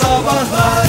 [0.00, 0.86] Sabahlar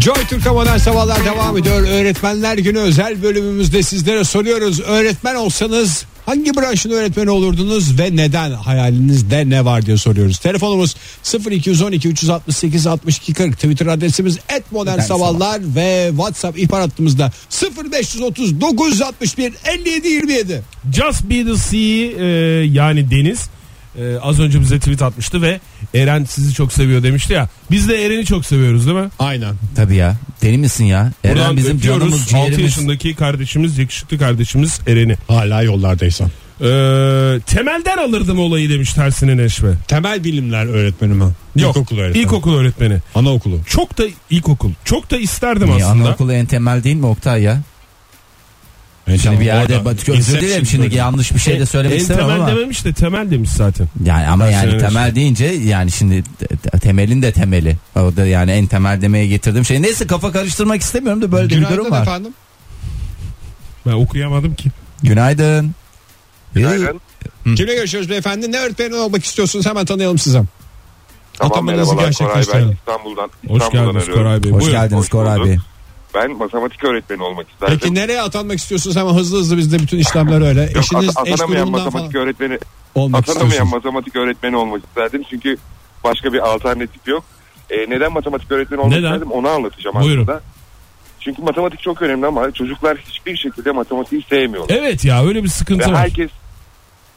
[0.00, 1.82] Joy Türk'te modern sabahlar devam ediyor.
[1.82, 4.80] Öğretmenler günü özel bölümümüzde sizlere soruyoruz.
[4.80, 10.38] Öğretmen olsanız hangi branşın öğretmeni olurdunuz ve neden hayalinizde ne var diye soruyoruz.
[10.38, 10.96] Telefonumuz
[11.50, 17.32] 0212 368 62 40 Twitter adresimiz et modern sabahlar ve WhatsApp ihbar hattımızda
[17.92, 20.62] 0530 961 57 27.
[20.92, 22.26] Just be the sea e,
[22.64, 23.48] yani deniz
[24.00, 25.60] e, az önce bize tweet atmıştı ve
[25.94, 27.48] Eren sizi çok seviyor demişti ya.
[27.70, 29.08] Biz de Eren'i çok seviyoruz değil mi?
[29.18, 29.54] Aynen.
[29.76, 30.16] Tabii ya.
[30.42, 31.12] Deli misin ya?
[31.24, 32.00] Eren Buradan bizim öpüyoruz.
[32.00, 32.58] canımız 6 ciğerimiz.
[32.60, 35.16] yaşındaki kardeşimiz yakışıklı kardeşimiz Eren'i.
[35.28, 36.30] Hala yollardaysan.
[36.60, 36.64] Ee,
[37.46, 39.72] temelden alırdım olayı demiş tersine Neşve.
[39.88, 41.24] Temel bilimler öğretmeni mi?
[41.56, 42.22] İlkokul öğretmeni.
[42.24, 42.98] İlkokul öğretmeni.
[43.14, 43.60] Anaokulu.
[43.66, 44.70] Çok da ilkokul.
[44.84, 46.04] Çok da isterdim Niye, aslında.
[46.04, 47.60] anaokulu en temel değil mi Oktay ya?
[49.22, 49.80] Şimdi bir yerde
[50.12, 52.48] özür dilerim şimdi yanlış bir şey de söylemek en istemem temel ama.
[52.48, 53.88] dememiş de temel demiş zaten.
[54.04, 57.76] Yani ama yani Tersine temel deyince yani şimdi te- te- temelin de temeli.
[57.96, 59.82] O da yani en temel demeye getirdiğim şey.
[59.82, 62.02] Neyse kafa karıştırmak istemiyorum da böyle de bir Günaydın durum var.
[62.02, 62.32] efendim.
[63.86, 64.70] Ben okuyamadım ki.
[65.02, 65.74] Günaydın.
[66.54, 67.00] Günaydın.
[67.44, 68.52] Kimle görüşüyoruz beyefendi?
[68.52, 69.66] Ne öğretmeni olmak istiyorsunuz?
[69.66, 70.42] Hemen tanıyalım size.
[71.38, 72.72] Tamam Atamanızı merhabalar Koray ben gerçekleştirelim.
[72.78, 73.30] İstanbul'dan.
[73.48, 74.24] Hoş İstanbul'dan geldiniz arıyorum.
[74.24, 74.50] Koray Bey.
[74.52, 74.80] Hoş Buyurun.
[74.80, 75.44] geldiniz hoş Koray.
[75.44, 75.56] Bey.
[76.16, 77.78] Ben matematik öğretmeni olmak isterdim.
[77.82, 78.96] Peki nereye atanmak istiyorsunuz?
[78.96, 80.60] Hemen hızlı hızlı bizde bütün işlemler öyle.
[80.62, 82.58] Yok, Eşiniz at- eş atanamayan matematik falan öğretmeni
[82.94, 85.22] olmak atanamayan matematik öğretmeni olmak isterdim.
[85.30, 85.56] Çünkü
[86.04, 87.24] başka bir alternatif yok.
[87.70, 89.06] Ee, neden matematik öğretmeni olmak Neden?
[89.12, 90.22] isterdim onu anlatacağım Buyurun.
[90.22, 90.40] aslında.
[91.20, 94.74] Çünkü matematik çok önemli ama çocuklar hiçbir şekilde matematiği sevmiyorlar.
[94.76, 96.00] Evet ya öyle bir sıkıntı Ve var.
[96.00, 96.30] herkes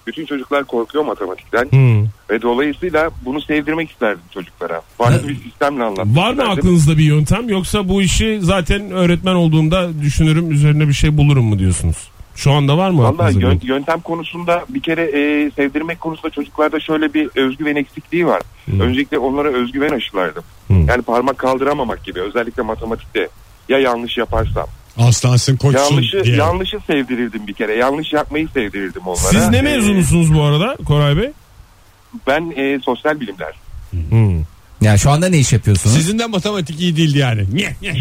[0.07, 2.03] bütün çocuklar korkuyor matematikten Hmm.
[2.29, 4.81] ve dolayısıyla bunu sevdirmek isterdim çocuklara.
[4.97, 6.51] Farklı bir sistemle anlatmak Var mı isterdim.
[6.51, 11.59] aklınızda bir yöntem yoksa bu işi zaten öğretmen olduğumda düşünürüm üzerine bir şey bulurum mu
[11.59, 12.09] diyorsunuz?
[12.35, 13.69] Şu anda var mı Valla yön- yöntem?
[13.69, 18.41] yöntem konusunda bir kere e, sevdirmek konusunda çocuklarda şöyle bir özgüven eksikliği var.
[18.65, 18.79] Hmm.
[18.79, 20.43] Öncelikle onlara özgüven aşılardım.
[20.67, 20.87] Hmm.
[20.87, 23.27] Yani parmak kaldıramamak gibi özellikle matematikte.
[23.69, 24.67] Ya yanlış yaparsam.
[24.99, 26.35] Aslansın koçsun Yanlışı diye.
[26.35, 27.75] yanlışı sevdirirdim bir kere.
[27.75, 29.17] Yanlış yapmayı sevdirirdim onlara.
[29.17, 31.31] Siz ne Ee, mezunusunuz bu arada Koray Bey?
[32.27, 33.53] ben e, sosyal bilimler.
[33.91, 34.43] Hmm.
[34.81, 35.95] Yani şu anda ne iş yapıyorsunuz?
[35.95, 37.45] Sizin de matematik iyi değildi yani.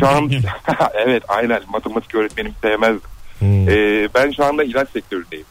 [0.00, 0.30] Şu an
[1.06, 3.00] evet aynen matematik öğretmenim sevmezdim.
[3.38, 3.68] Hmm.
[3.68, 5.46] Ee, ben şu anda ilaç sektöründeyim.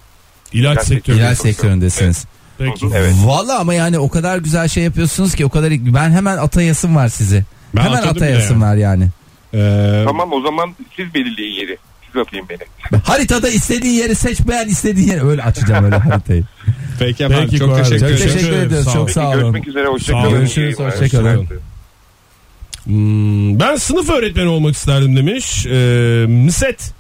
[0.53, 1.18] İlaç ilaç sektörü.
[1.18, 2.25] İlaç sektöründesiniz.
[2.57, 2.88] Peki.
[2.96, 3.13] Evet.
[3.25, 7.07] Valla ama yani o kadar güzel şey yapıyorsunuz ki o kadar ben hemen atayasım var
[7.07, 7.44] sizi.
[7.75, 8.72] Ben hemen atayasım yani.
[8.72, 9.07] var yani.
[9.53, 11.78] Ee, Tamam o zaman siz belirleyin yeri.
[12.06, 13.00] Siz atayım beni.
[13.03, 16.44] Haritada istediğin yeri seç beğen istediğin yeri öyle açacağım öyle haritayı.
[17.00, 18.28] Peki efendim Peki çok Koray teşekkür Çok ederim.
[18.34, 18.68] teşekkür ederim.
[18.68, 19.12] ediyoruz Sağ çok olun.
[19.12, 19.40] sağ olun.
[19.40, 19.84] Görüşmek üzere.
[19.84, 19.96] Sağ olun.
[20.00, 20.31] Hoşçakalın.
[20.31, 21.47] Görüşürüz, hoşça kalın.
[22.84, 25.66] Hmm, ben sınıf öğretmeni olmak isterdim demiş.
[25.66, 26.94] Ee, Miset.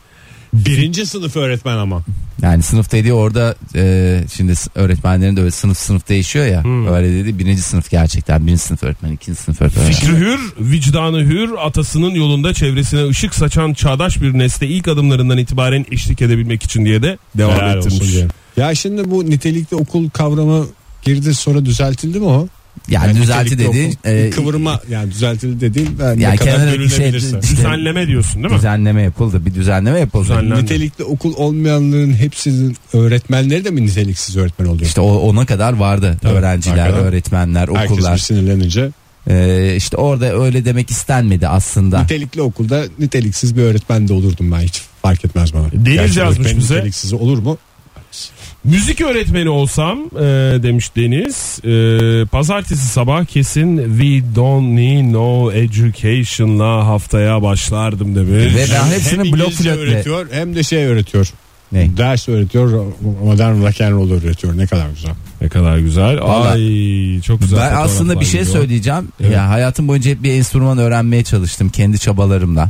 [0.53, 2.03] Birinci sınıf öğretmen ama.
[2.41, 6.63] Yani sınıf dediği orada e, şimdi öğretmenlerin de öyle sınıf sınıf değişiyor ya.
[6.63, 6.87] Hmm.
[6.87, 9.85] Öyle dedi birinci sınıf gerçekten birinci sınıf öğretmen ikinci sınıf öğretmen.
[9.85, 15.85] Fikri hür, vicdanı hür, atasının yolunda çevresine ışık saçan çağdaş bir nesle ilk adımlarından itibaren
[15.91, 18.15] eşlik edebilmek için diye de devam Helal ettirmiş.
[18.57, 20.65] Ya şimdi bu nitelikli okul kavramı
[21.01, 22.47] girdi sonra düzeltildi mi o?
[22.89, 23.95] Yani, düzelti nitelikli dedi.
[23.97, 24.09] okul.
[24.09, 28.57] e, Kıvırma yani düzeltildi dediğim yani Yani ne kadar şey- işte- Düzenleme diyorsun değil mi?
[28.57, 30.23] düzenleme yapıldı bir düzenleme yapıldı.
[30.23, 30.61] Düzenleme.
[30.63, 34.85] Nitelikli okul olmayanların hepsinin öğretmenleri de mi niteliksiz öğretmen oluyor?
[34.85, 37.05] İşte o, ona kadar vardı Tabii, öğrenciler, hakikaten.
[37.05, 38.17] öğretmenler, Herkes bir okullar.
[38.17, 38.89] sinirlenince
[39.29, 42.01] Ee, işte orada öyle demek istenmedi aslında.
[42.01, 45.71] nitelikli okulda niteliksiz bir öğretmen de olurdum ben hiç fark etmez bana.
[45.73, 46.75] Deniz Gerçi yazmış bize.
[46.75, 47.57] Niteliksiz olur mu?
[48.63, 50.19] Müzik öğretmeni olsam e,
[50.63, 51.59] demiş Deniz.
[51.63, 58.55] E, pazartesi sabah kesin We Don't Need No Education'la haftaya başlardım demiş.
[58.55, 59.79] Ve ben hem hepsini blok İngilizce flötle.
[59.81, 61.27] öğretiyor hem de şey öğretiyor.
[61.71, 61.97] Ne?
[61.97, 62.85] Ders öğretiyor
[63.23, 65.11] modern rock and roll öğretiyor ne kadar güzel.
[65.41, 66.21] Ne kadar güzel.
[66.21, 66.51] Vallahi-
[67.15, 67.59] Ay çok güzel.
[67.59, 68.55] Ben aslında bir şey geliyor.
[68.57, 69.07] söyleyeceğim.
[69.21, 69.31] Evet.
[69.31, 72.69] Ya hayatım boyunca hep bir enstrüman öğrenmeye çalıştım kendi çabalarımla.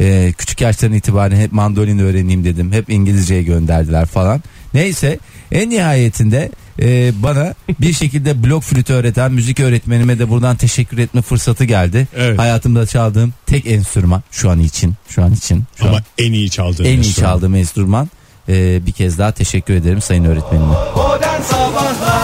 [0.00, 2.72] Ee, küçük yaştan itibaren hep mandolin öğreneyim dedim.
[2.72, 4.42] Hep İngilizceye gönderdiler falan.
[4.74, 5.18] Neyse
[5.52, 6.50] en nihayetinde
[6.82, 12.08] e, bana bir şekilde blok flütü öğreten müzik öğretmenime de buradan teşekkür etme fırsatı geldi.
[12.16, 12.38] Evet.
[12.38, 14.94] Hayatımda çaldığım tek enstrüman şu an için.
[15.08, 15.64] Şu an için.
[15.78, 17.30] Şu Ama an en iyi çaldığın en iyi enstrüman.
[17.30, 18.08] çaldığım enstrüman.
[18.48, 20.66] Ee, bir kez daha teşekkür ederim sayın öğretmenime.
[20.96, 22.17] Modern Sabahlar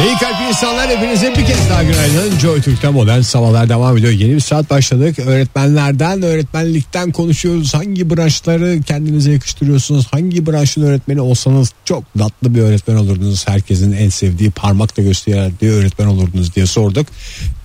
[0.00, 2.38] İyi kalp insanlar hepinize bir kez daha günaydın.
[2.38, 4.12] Joy Türk'te modern sabahlar devam ediyor.
[4.12, 5.18] Yeni bir saat başladık.
[5.18, 7.74] Öğretmenlerden, öğretmenlikten konuşuyoruz.
[7.74, 10.06] Hangi branşları kendinize yakıştırıyorsunuz?
[10.10, 13.48] Hangi branşın öğretmeni olsanız çok tatlı bir öğretmen olurdunuz.
[13.48, 17.06] Herkesin en sevdiği parmakla gösterdiği öğretmen olurdunuz diye sorduk.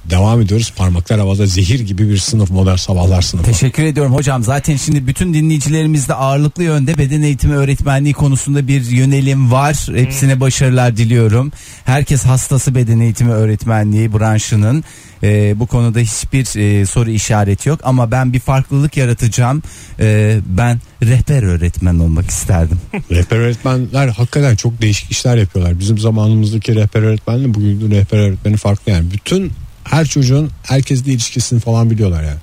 [0.10, 0.74] Devam ediyoruz.
[0.76, 3.52] Parmaklar havada zehir gibi bir sınıf modern sabahlar sınıfı.
[3.52, 4.44] Teşekkür ediyorum hocam.
[4.44, 9.88] Zaten şimdi bütün dinleyicilerimizde ağırlıklı yönde beden eğitimi öğretmenliği konusunda bir yönelim var.
[9.96, 11.52] Hepsine başarılar diliyorum.
[11.86, 14.84] Herkes hastası beden eğitimi öğretmenliği branşının.
[15.24, 19.64] Ee, bu konuda hiçbir e, soru işareti yok ama ben bir farklılık yaratacağım.
[20.00, 22.80] Ee, ben rehber öğretmen olmak isterdim.
[23.12, 25.80] Rehber öğretmenler hakikaten çok değişik işler yapıyorlar.
[25.80, 29.12] Bizim zamanımızdaki rehber öğretmenle bugün rehber öğretmeni farklı yani.
[29.12, 29.52] Bütün
[29.90, 32.40] her çocuğun herkesle ilişkisini falan biliyorlar yani.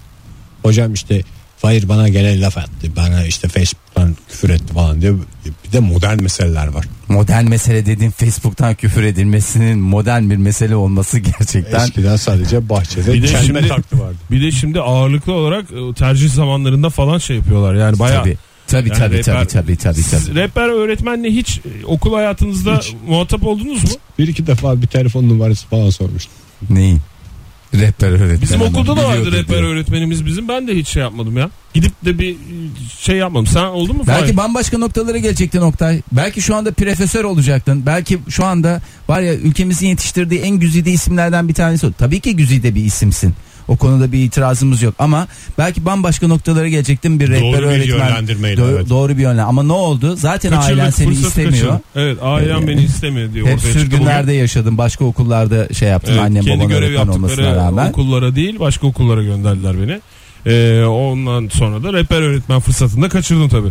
[0.63, 1.23] Hocam işte
[1.59, 2.97] Fahir bana gelen laf attı.
[2.97, 5.13] Bana işte Facebook'tan küfür etti falan diye.
[5.67, 6.85] Bir de modern meseleler var.
[7.09, 13.23] Modern mesele dediğin Facebook'tan küfür edilmesinin modern bir mesele olması gerçekten Eskiden sadece bahçede Bir
[13.23, 14.17] de şimdi- taktı vardı.
[14.31, 17.75] Bir de şimdi ağırlıklı olarak e, tercih zamanlarında falan şey yapıyorlar.
[17.75, 20.35] Yani bayağı tabii tabii Yani tabii, rehber- tabii tabii tabii tabii.
[20.35, 22.95] rehber öğretmenle hiç e, okul hayatınızda Hiç.
[23.09, 23.91] muhatap oldunuz mu?
[24.19, 26.33] Bir iki defa bir telefon numarası falan sormuştum.
[26.71, 27.01] Neyin?
[27.75, 28.41] Rehber öğretmen.
[28.43, 29.63] Bizim adam okulda da vardı rehber diyor.
[29.63, 30.49] öğretmenimiz bizim.
[30.49, 31.51] Ben de hiç şey yapmadım ya.
[31.75, 32.37] Gidip de bir
[33.01, 33.47] şey yapmadım.
[33.47, 34.05] Sen oldu mu?
[34.07, 34.37] Belki Fahir?
[34.37, 36.01] bambaşka noktalara gelecektin Oktay.
[36.13, 37.83] Belki şu anda profesör olacaktın.
[37.87, 41.93] Belki şu anda var ya ülkemizin yetiştirdiği en güzide isimlerden bir tanesi.
[41.99, 43.35] Tabii ki güzide bir isimsin.
[43.69, 45.27] O konuda bir itirazımız yok ama
[45.59, 47.87] belki bambaşka noktalara gelecektin bir rehber Doğru bir öğretmen.
[48.09, 48.89] yönlendirmeyle, Do- evet.
[48.89, 49.49] Doğru bir yönlendirme.
[49.49, 50.17] Ama ne oldu?
[50.17, 51.53] Zaten Kaçırdık, ailen seni istemiyor.
[51.53, 51.81] kaçırdık.
[51.97, 53.47] Evet ailem Ee, beni istemiyor diyor.
[53.49, 54.39] Hep sürgünlerde bugün.
[54.39, 54.79] yaşadın.
[54.79, 56.13] Başka okullarda şey yaptın.
[56.13, 57.89] Evet, Annem görev öğretmen olmasına rağmen.
[57.91, 60.01] okullara değil başka okullara gönderdiler beni.
[60.47, 63.69] Ee, ondan sonra da rehber öğretmen fırsatını da kaçırdım tabii.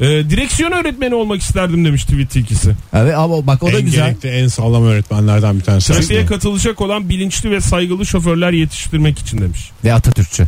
[0.00, 2.70] Ee, direksiyon öğretmeni olmak isterdim demiş tweet ikisi.
[2.92, 4.06] Evet ama bak o da en güzel.
[4.06, 5.92] gerekli en sağlam öğretmenlerden bir tanesi.
[5.92, 9.70] Trafiğe katılacak olan bilinçli ve saygılı şoförler yetiştirmek için demiş.
[9.84, 10.46] Ve Atatürkçü.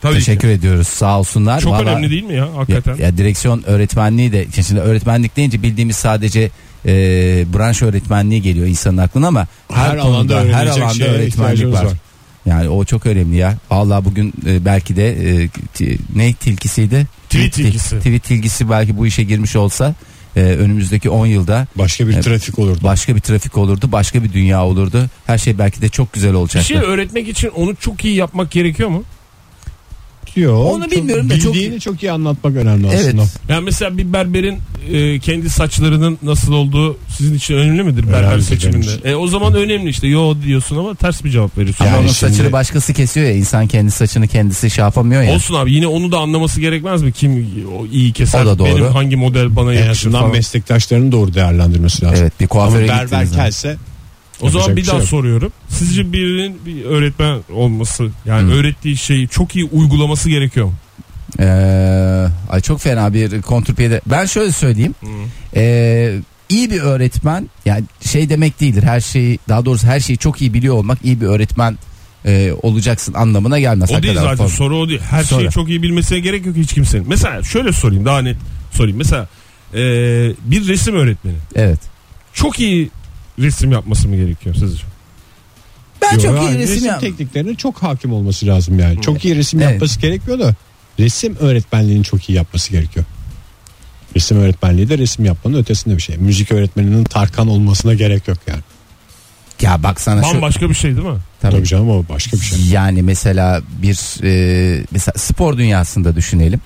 [0.00, 0.54] Tabii Teşekkür ki.
[0.54, 0.88] ediyoruz.
[0.88, 1.60] Sağ olsunlar.
[1.60, 2.96] Çok Vallahi- önemli değil mi ya hakikaten?
[2.96, 6.50] Ya, ya direksiyon öğretmenliği de şimdi öğretmenlik deyince bildiğimiz sadece
[6.86, 6.90] e,
[7.54, 11.84] branş öğretmenliği geliyor insanın aklına ama her, Her konuda alanda her alanda öğretmenlik var.
[11.84, 11.92] var.
[12.46, 13.54] Yani o çok önemli ya.
[13.70, 15.08] Vallahi bugün e, belki de
[15.42, 15.48] e,
[16.14, 17.06] ne tilkisiydi?
[17.30, 17.98] Tweet tilkisi.
[17.98, 19.94] Tweet tilkisi belki bu işe girmiş olsa
[20.36, 22.24] e, önümüzdeki 10 yılda Başka bir Evet.
[22.24, 22.78] trafik olurdu.
[22.82, 25.06] başka bir trafik olurdu, başka bir dünya olurdu.
[25.26, 26.68] Her şey belki de çok güzel Bir olacaktı.
[26.68, 29.04] şey öğretmek için onu çok iyi yapmak gerekiyor mu?
[30.36, 33.06] Yok, Onu çok- bilmiyorum da çok- Bildiğini çok iyi anlatmak önemli Evet.
[33.08, 33.22] aslında.
[33.48, 34.58] Yani mesela bir berberin
[34.92, 39.10] e, kendi saçlarının nasıl olduğu sizin için önemli midir berber Önemli, seçiminde?
[39.10, 41.84] E, o zaman önemli işte yo diyorsun ama ters bir cevap veriyorsun.
[41.84, 45.32] Ama Yani onun şimdi- saçını başkası kesiyor ya insan kendi saçını kendisi şey yapamıyor ya.
[45.34, 47.12] Olsun abi yine onu da anlaması gerekmez mi?
[47.12, 47.48] Kim
[47.80, 48.42] o iyi keser?
[48.42, 48.68] O da doğru.
[48.68, 50.32] Benim hangi model bana En yakışır azından falan.
[50.32, 52.18] meslektaşlarının doğru değerlendirmesi lazım.
[52.22, 53.64] Evet bir Ama kuaföre berber gittiniz.
[53.64, 53.76] mi?
[54.42, 55.08] O zaman bir bir daha şey yok.
[55.08, 55.52] soruyorum.
[55.68, 58.54] Sizce birinin bir öğretmen olması yani Hı.
[58.54, 60.74] öğrettiği şeyi çok iyi uygulaması gerekiyor mu?
[61.40, 64.00] Ee, ay çok fena bir kontrpiyede.
[64.06, 64.94] Ben şöyle söyleyeyim.
[65.56, 66.14] Ee,
[66.48, 68.82] iyi bir öğretmen yani şey demek değildir.
[68.82, 71.78] Her şeyi daha doğrusu her şeyi çok iyi biliyor olmak iyi bir öğretmen
[72.26, 73.90] e, olacaksın anlamına gelmez.
[73.92, 74.56] O değil zaten fazla.
[74.56, 75.00] soru o değil.
[75.10, 75.40] Her Soru.
[75.40, 77.04] şeyi çok iyi bilmesine gerek yok hiç kimsenin.
[77.08, 78.36] Mesela şöyle sorayım daha net
[78.72, 78.98] sorayım.
[78.98, 79.28] Mesela
[79.74, 79.78] e,
[80.44, 81.78] bir resim öğretmeni Evet.
[82.32, 82.90] çok iyi
[83.40, 84.84] resim yapması mı gerekiyor sizce?
[86.02, 89.00] Ben Yok, çok iyi yani resim, yap- tekniklerine çok hakim olması lazım yani.
[89.00, 89.70] Çok iyi resim Evet.
[89.72, 90.54] yapması gerekiyor da
[90.98, 93.06] resim öğretmenliğinin çok iyi yapması gerekiyor.
[94.16, 96.16] Resim öğretmenliği de resim yapmanın ötesinde bir şey.
[96.16, 98.60] Müzik öğretmeninin Tarkan olmasına gerek yok yani.
[99.62, 101.18] Ya bak sana şu Bambaşka bir şey değil mi?
[101.40, 101.52] Tabii.
[101.52, 102.58] Tabii canım o başka bir şey.
[102.72, 106.60] Yani mesela bir e, mesela spor dünyasında düşünelim.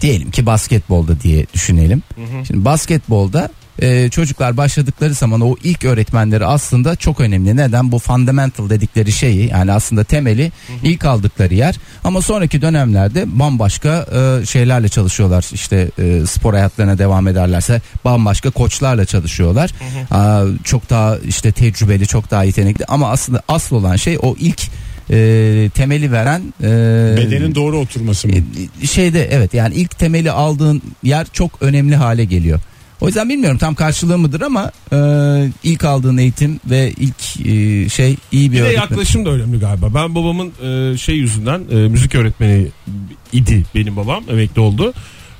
[0.00, 2.02] Diyelim ki basketbolda diye düşünelim.
[2.46, 3.50] Şimdi basketbolda
[3.82, 7.56] e, çocuklar başladıkları zaman o ilk öğretmenleri aslında çok önemli.
[7.56, 7.92] Neden?
[7.92, 11.74] Bu fundamental dedikleri şeyi yani aslında temeli ilk aldıkları yer.
[12.04, 14.06] Ama sonraki dönemlerde bambaşka
[14.42, 15.46] e, şeylerle çalışıyorlar.
[15.52, 19.70] İşte e, spor hayatlarına devam ederlerse bambaşka koçlarla çalışıyorlar.
[20.10, 24.62] Aa, çok daha işte tecrübeli, çok daha yetenekli ama aslında asıl olan şey o ilk
[25.10, 26.66] e, temeli veren e,
[27.16, 28.34] Bedenin doğru oturması mı?
[28.82, 32.60] e, şeyde evet yani ilk temeli aldığın yer çok önemli hale geliyor.
[33.04, 34.98] O yüzden bilmiyorum tam karşılığı mıdır ama e,
[35.62, 38.80] ilk aldığın eğitim ve ilk e, şey iyi bir, Bir öğretmen.
[38.80, 39.94] yaklaşım da önemli galiba.
[39.94, 42.66] Ben babamın e, şey yüzünden e, müzik öğretmeni
[43.32, 44.92] idi benim babam emekli oldu.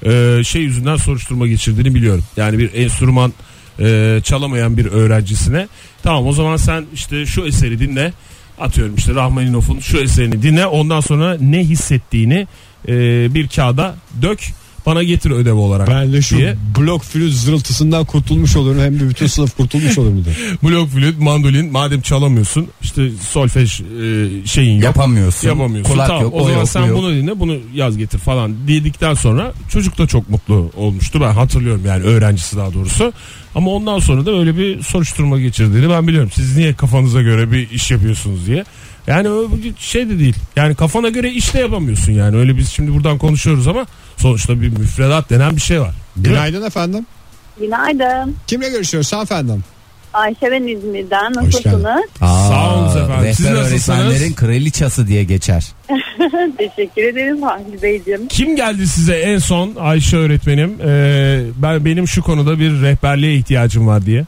[0.07, 2.25] E, şey yüzünden soruşturma geçirdiğini biliyorum.
[2.37, 3.33] Yani bir enstrüman
[3.81, 5.69] e, çalamayan bir öğrencisine
[6.03, 8.13] tamam o zaman sen işte şu eseri dinle
[8.61, 12.47] atıyorum işte Rahmaninov'un şu eserini dinle ondan sonra ne hissettiğini
[12.89, 12.95] e,
[13.35, 14.41] bir kağıda dök
[14.87, 16.57] bana getir ödev olarak Ben de şu diye.
[16.79, 20.35] blok flüt zırıltısından kurtulmuş olurum hem de bütün sınıf kurtulmuş olur mu diye.
[20.63, 24.85] Blok flüt, mandolin madem çalamıyorsun işte solfej e, şeyin yok.
[24.85, 25.49] yapamıyorsun.
[25.49, 25.93] yapamıyorsun.
[25.93, 26.99] Kulak tamam, yok, o zaman yok, sen yok.
[26.99, 31.21] bunu dinle bunu yaz getir falan dedikten sonra çocuk da çok mutlu olmuştu.
[31.21, 33.13] Ben hatırlıyorum yani öğrencisi daha doğrusu.
[33.55, 36.31] Ama ondan sonra da öyle bir soruşturma geçirdiğini ben biliyorum.
[36.35, 38.65] Siz niye kafanıza göre bir iş yapıyorsunuz diye.
[39.07, 39.29] Yani
[39.79, 40.37] şey de değil.
[40.57, 42.37] Yani kafana göre iş de yapamıyorsun yani.
[42.37, 45.95] Öyle biz şimdi buradan konuşuyoruz ama sonuçta bir müfredat denen bir şey var.
[46.17, 47.07] Günaydın efendim.
[47.61, 48.37] Günaydın.
[48.47, 49.65] Kimle görüşüyoruz efendim?
[50.15, 51.33] Ayşe ben İzmir'den.
[51.35, 52.05] Nasılsınız?
[52.21, 53.35] Aa, Sağ olun efendim.
[53.35, 55.73] Siz öğretmenlerin kraliçası diye geçer.
[56.59, 58.29] Teşekkür ederim Fahri Beyciğim.
[58.29, 60.77] Kim geldi size en son Ayşe öğretmenim?
[60.85, 64.25] Ee, ben benim şu konuda bir rehberliğe ihtiyacım var diye.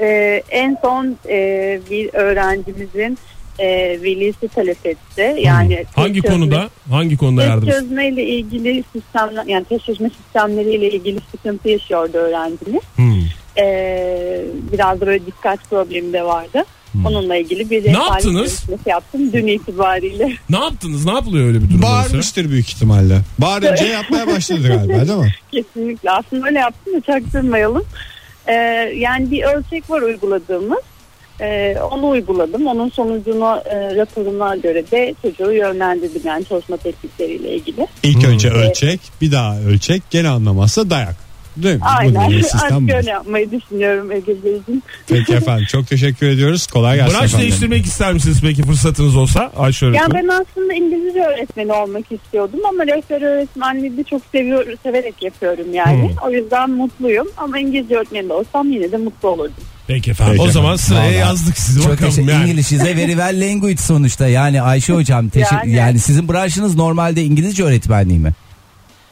[0.00, 3.18] Ee, en son e, bir öğrencimizin
[3.58, 3.66] e,
[4.02, 5.36] velisi talep etti.
[5.42, 6.68] Yani test Hangi çözme- konuda?
[6.90, 7.68] Hangi konuda Test yardım?
[7.70, 12.82] çözmeyle ilgili sistemler yani test çözme sistemleriyle ilgili sıkıntı yaşıyordu öğrencimiz.
[12.96, 13.22] Hmm.
[13.58, 16.62] Ee, biraz da böyle dikkat problemi de vardı.
[17.06, 17.92] Onunla ilgili bir Hmm.
[17.92, 18.64] Ne yaptınız?
[18.86, 20.32] yaptım dün itibariyle.
[20.50, 21.04] Ne yaptınız?
[21.04, 21.86] Ne yapılıyor öyle bir durumda?
[21.86, 23.18] Bağırmıştır büyük ihtimalle.
[23.38, 25.34] Bağırınca yapmaya başladı galiba değil mi?
[25.52, 27.84] Kesinlikle aslında öyle yaptım da çaktırmayalım.
[28.46, 28.52] Ee,
[28.96, 30.78] yani bir ölçek var uyguladığımız.
[31.40, 32.66] Ee, onu uyguladım.
[32.66, 37.86] Onun sonucunu e, raporuna göre de çocuğu yönlendirdim yani çalışma teknikleriyle ilgili.
[38.02, 38.30] İlk Hmm.
[38.32, 41.27] önce ölçek bir daha ölçek gene anlamazsa dayak.
[41.62, 41.80] Değil mi?
[41.84, 42.32] Aynen.
[42.96, 44.82] öyle yapmayı düşünüyorum Ege Beyciğim.
[45.06, 46.66] Peki efendim çok teşekkür ediyoruz.
[46.66, 47.40] Kolay gelsin Branş efendim.
[47.40, 50.00] değiştirmek ister misiniz peki fırsatınız olsa Ayşe öğretmen?
[50.00, 55.74] Yani ben aslında İngilizce öğretmeni olmak istiyordum ama rehber öğretmenliği de çok seviyorum, severek yapıyorum
[55.74, 56.10] yani.
[56.26, 59.54] O yüzden mutluyum ama İngilizce öğretmeni de olsam yine de mutlu olurdum.
[59.86, 60.34] Peki efendim.
[60.36, 61.14] Peki o zaman sıraya Vallahi.
[61.14, 62.50] yazdık sizi Çok bakalım teşekkür yani.
[62.50, 64.28] English is a very well language sonuçta.
[64.28, 65.72] Yani Ayşe hocam teşekkür yani.
[65.76, 65.98] Yani.
[65.98, 68.32] sizin branşınız normalde İngilizce öğretmenliği mi?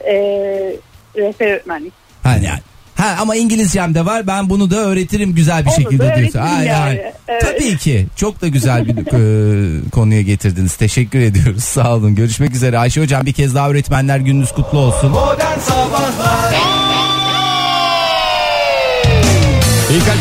[0.00, 0.76] Ee,
[1.16, 1.92] rehber öğretmenlik.
[2.26, 2.60] Ha yani.
[2.96, 4.26] Ha ama İngilizcem de var.
[4.26, 6.38] Ben bunu da öğretirim güzel bir Onu şekilde diyorsun.
[6.38, 7.00] Ha, yani.
[7.28, 7.42] Evet.
[7.42, 8.06] Tabii ki.
[8.16, 10.76] Çok da güzel bir e, konuya getirdiniz.
[10.76, 11.64] Teşekkür ediyoruz.
[11.64, 12.14] Sağ olun.
[12.14, 12.78] Görüşmek üzere.
[12.78, 15.10] Ayşe hocam bir kez daha öğretmenler gününüz kutlu olsun.
[15.10, 16.85] Modern Sabahlar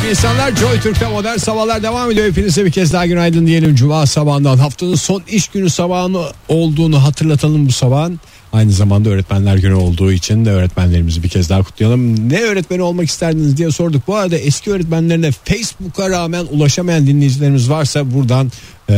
[0.05, 2.27] kalp insanlar Joy Türk'te modern sabahlar devam ediyor.
[2.27, 3.75] Hepinize bir kez daha günaydın diyelim.
[3.75, 8.19] Cuma sabahından haftanın son iş günü sabahını olduğunu hatırlatalım bu sabahın.
[8.53, 12.29] Aynı zamanda öğretmenler günü olduğu için de öğretmenlerimizi bir kez daha kutlayalım.
[12.29, 14.07] Ne öğretmeni olmak isterdiniz diye sorduk.
[14.07, 18.51] Bu arada eski öğretmenlerine Facebook'a rağmen ulaşamayan dinleyicilerimiz varsa buradan
[18.89, 18.95] eee,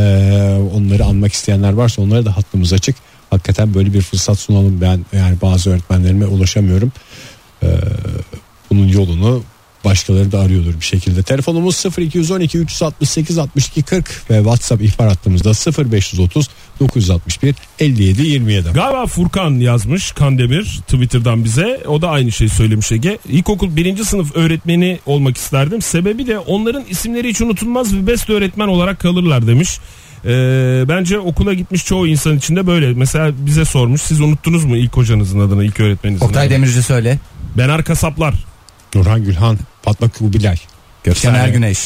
[0.75, 2.95] onları anmak isteyenler varsa onlara da hattımız açık.
[3.29, 4.81] Hakikaten böyle bir fırsat sunalım.
[4.81, 6.91] Ben yani bazı öğretmenlerime ulaşamıyorum.
[7.63, 7.69] Eee,
[8.69, 9.43] bunun yolunu
[9.85, 11.23] başkaları da arıyordur bir şekilde.
[11.23, 15.49] Telefonumuz 0212 368 62 40 ve WhatsApp ihbar hattımızda
[15.91, 18.69] 0530 961 57 27.
[18.69, 21.83] Galiba Furkan yazmış Kandemir Twitter'dan bize.
[21.87, 23.17] O da aynı şeyi söylemiş Ege.
[23.29, 25.81] İlkokul birinci sınıf öğretmeni olmak isterdim.
[25.81, 29.79] Sebebi de onların isimleri hiç unutulmaz ve best öğretmen olarak kalırlar demiş.
[30.25, 32.93] Ee, bence okula gitmiş çoğu insan içinde böyle.
[32.93, 36.55] Mesela bize sormuş siz unuttunuz mu ilk hocanızın adını ilk öğretmeninizin Oktay adını?
[36.55, 37.19] Demirci söyle.
[37.57, 38.33] Benar Kasaplar.
[38.95, 40.57] Nurhan Gülhan, Fatma Kubilay.
[41.23, 41.79] Ergüneş.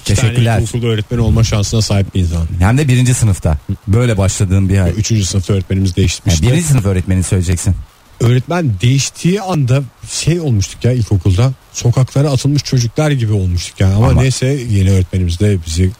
[0.00, 0.60] İki tane Teşekkürler.
[0.60, 2.46] ilkokulda öğretmen olma şansına sahip bir insan.
[2.58, 3.58] Hem de birinci sınıfta.
[3.88, 4.98] Böyle başladığım bir hayat.
[4.98, 6.42] Üçüncü sınıfta öğretmenimiz Yani değişmişti.
[6.42, 7.74] birinci sınıf öğretmeni söyleyeceksin.
[8.20, 11.52] Öğretmen değiştiği anda şey olmuştuk ya ilkokulda.
[11.72, 13.94] Sokaklara atılmış çocuklar gibi olmuştuk yani.
[13.94, 15.90] Ama, Ama- neyse yeni öğretmenimiz de bizi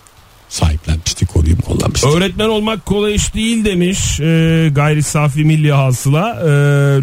[0.48, 2.08] sahiplenmişti, koruyup kollamıştı.
[2.08, 6.30] Öğretmen olmak kolay iş değil demiş e, gayri safi milli hasıla.
[6.30, 6.48] E,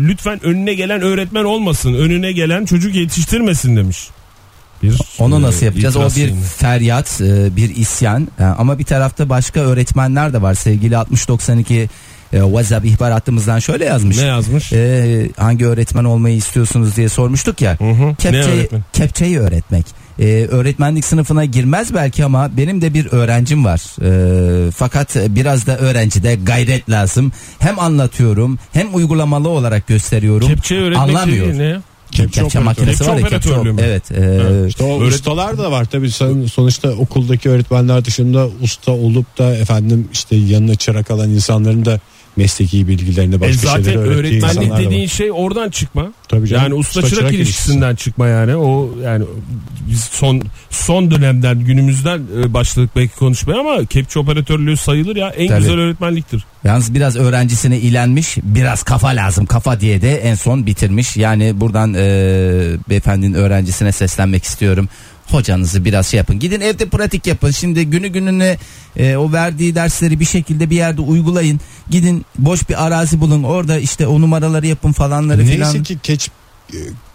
[0.07, 1.93] lütfen önüne gelen öğretmen olmasın.
[1.93, 4.07] Önüne gelen çocuk yetiştirmesin demiş.
[4.83, 5.95] Bir, Onu e, nasıl yapacağız?
[5.95, 6.41] O bir yine.
[6.57, 8.27] feryat, e, bir isyan.
[8.39, 10.53] E, Ama bir tarafta başka öğretmenler de var.
[10.53, 11.89] Sevgili 6092
[12.33, 14.17] e, WhatsApp ihbar hattımızdan şöyle yazmış.
[14.17, 14.73] Ne yazmış?
[14.73, 17.79] E, hangi öğretmen olmayı istiyorsunuz diye sormuştuk ya.
[17.79, 18.07] Hı hı.
[18.07, 18.83] Ne Kepçeyi, öğretmen?
[18.93, 19.85] kepçeyi öğretmek.
[20.21, 23.81] E, öğretmenlik sınıfına girmez belki ama benim de bir öğrencim var.
[24.67, 27.31] E, fakat biraz da öğrencide gayret lazım.
[27.59, 30.47] Hem anlatıyorum hem uygulamalı olarak gösteriyorum.
[30.47, 31.47] Kepçe öğretmek Anlamıyor.
[31.47, 31.77] dediğin ne?
[32.11, 33.49] Kepçe Kepçe makinesi Kepçe var ya kepçe.
[33.79, 34.11] Evet.
[34.11, 34.69] e, Evet.
[34.69, 39.55] İşte o Öğret- ustalar da var tabii Son- sonuçta okuldaki öğretmenler dışında usta olup da
[39.55, 41.99] efendim işte yanına çırak alan insanların da
[42.37, 45.07] mesleki bilgilerini E başka zaten şeyleri öğrettiği insanlar öğretmenlik dediğin var.
[45.07, 46.13] şey oradan çıkma.
[46.27, 48.55] Tabii canım, yani usta usta çırak çırak ilişkisinden çıkma yani.
[48.55, 49.25] O yani
[49.89, 55.47] biz son son dönemden günümüzden e, başladık belki konuşmaya ama kepçe operatörlüğü sayılır ya en
[55.47, 55.59] Tabii.
[55.59, 56.45] güzel öğretmenliktir.
[56.63, 61.17] Yalnız biraz öğrencisine ilenmiş biraz kafa lazım kafa diye de en son bitirmiş.
[61.17, 61.99] Yani buradan e,
[62.89, 64.89] beyefendinin öğrencisine seslenmek istiyorum.
[65.33, 66.39] Hocanızı biraz şey yapın.
[66.39, 67.51] Gidin evde pratik yapın.
[67.51, 68.57] Şimdi günü gününe
[68.97, 71.59] e, o verdiği dersleri bir şekilde bir yerde uygulayın.
[71.89, 73.43] Gidin boş bir arazi bulun.
[73.43, 75.83] Orada işte o numaraları yapın falanları Neyse filan.
[75.83, 76.29] ki keç,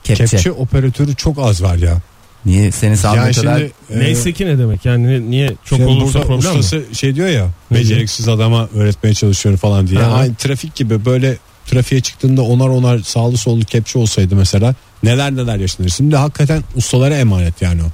[0.04, 0.25] Kepçe.
[0.25, 1.99] kepçe operatörü çok az var ya.
[2.46, 5.90] Niye senin sağlığın Yani kadar şimdi e, Neyse ki ne demek yani niye çok şimdi
[5.90, 6.58] olursa problem mi?
[6.58, 10.00] ustası şey diyor ya Ne beceriksiz adama öğretmeye çalışıyorum falan diye.
[10.00, 10.14] Aha.
[10.14, 15.56] Aynı trafik gibi böyle trafiğe çıktığında onar onar sağlı sollu kepçe olsaydı mesela neler neler
[15.56, 15.88] yaşanır.
[15.88, 17.87] Şimdi hakikaten ustalara emanet yani o.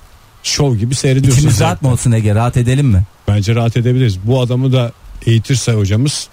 [0.43, 1.39] Şov gibi seyrediyorsun.
[1.39, 3.03] İçimiz rahat mı olsun Ege rahat edelim mi?
[3.29, 4.19] Bence rahat edebiliriz.
[4.25, 4.93] Bu adamı da
[5.27, 6.29] eğitirse hocamız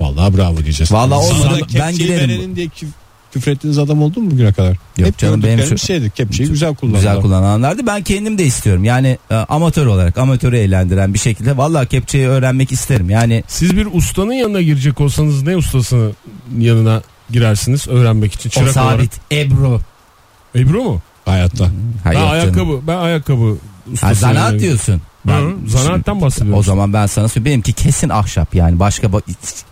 [0.00, 0.92] vallahi bravo diyeceğiz.
[0.92, 1.60] Vallahi olmadı.
[1.78, 2.56] Ben giderim.
[2.56, 2.86] diye küf-
[3.32, 4.70] küfrettiğiniz adam oldu mu bugüne kadar?
[4.98, 6.10] Yok Hep canım, benim şu- şeydi.
[6.10, 6.96] Kepçeyi güzel kullandı.
[6.96, 7.86] Güzel kullananlardı.
[7.86, 8.84] Ben kendim de istiyorum.
[8.84, 13.10] Yani e, amatör olarak amatörü eğlendiren bir şekilde vallahi kepçeyi öğrenmek isterim.
[13.10, 16.16] Yani Siz bir ustanın yanına girecek olsanız ne ustasının
[16.58, 18.92] yanına girersiniz öğrenmek için o çırak olarak?
[18.92, 19.80] sabit Ebru.
[20.56, 21.02] Ebru mu?
[21.24, 21.68] Hayatta.
[22.04, 23.56] Hayır, ben ayakkabı ben ayakkabı
[24.00, 25.00] Ha, zanaat diyorsun.
[25.26, 26.58] Hı, zanaattan bahsediyorum.
[26.58, 27.44] O zaman ben sana söyleyeyim.
[27.52, 28.78] Benimki kesin ahşap yani.
[28.80, 29.22] Başka ba-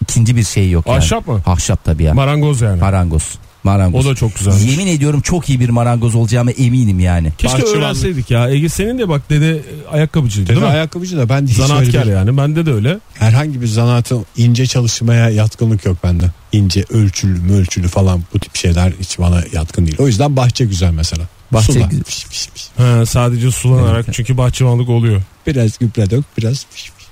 [0.02, 0.98] ikinci bir şey yok yani.
[0.98, 1.40] Ahşap mı?
[1.46, 2.14] Ahşap tabii ya.
[2.14, 2.80] Marangoz yani.
[2.80, 3.22] Marangoz.
[3.64, 4.06] Marangoz.
[4.06, 4.60] O da çok güzel.
[4.70, 7.32] Yemin ediyorum çok iyi bir marangoz olacağıma eminim yani.
[7.38, 7.78] Keşke Bahçıvanlık.
[7.82, 8.50] öğrenseydik ya.
[8.50, 10.72] Ege senin de bak dede e, ayakkabıcıydı Dede değil mi?
[10.72, 12.36] ayakkabıcı da ben de hiç Zanaatkar öyle bir- yani.
[12.36, 12.98] Bende de öyle.
[13.18, 16.24] herhangi bir zanaatı ince çalışmaya yatkınlık yok bende.
[16.52, 19.96] İnce ölçülü ölçülü falan bu tip şeyler hiç bana yatkın değil.
[19.98, 21.22] O yüzden bahçe güzel mesela.
[21.52, 21.88] Bahçe Sula.
[21.88, 22.68] Piş, piş, piş.
[22.76, 24.14] Ha, sadece sulanarak Evet.
[24.14, 25.22] çünkü bahçıvanlık oluyor.
[25.46, 27.06] Biraz gübre dök biraz piş, piş.